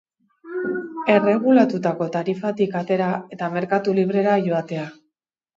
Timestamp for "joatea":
4.49-4.91